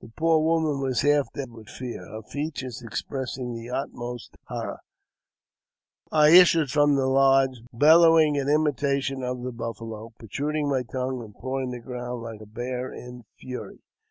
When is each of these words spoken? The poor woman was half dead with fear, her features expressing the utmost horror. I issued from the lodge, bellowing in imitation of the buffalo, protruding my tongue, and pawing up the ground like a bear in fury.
The 0.00 0.08
poor 0.08 0.38
woman 0.40 0.80
was 0.80 1.02
half 1.02 1.30
dead 1.34 1.50
with 1.50 1.68
fear, 1.68 2.08
her 2.08 2.22
features 2.22 2.80
expressing 2.80 3.52
the 3.52 3.68
utmost 3.68 4.38
horror. 4.46 4.80
I 6.10 6.30
issued 6.30 6.70
from 6.70 6.94
the 6.96 7.08
lodge, 7.08 7.60
bellowing 7.70 8.36
in 8.36 8.48
imitation 8.48 9.22
of 9.22 9.42
the 9.42 9.52
buffalo, 9.52 10.14
protruding 10.18 10.70
my 10.70 10.82
tongue, 10.82 11.22
and 11.22 11.34
pawing 11.34 11.68
up 11.68 11.72
the 11.72 11.80
ground 11.80 12.22
like 12.22 12.40
a 12.40 12.46
bear 12.46 12.90
in 12.90 13.26
fury. 13.38 13.82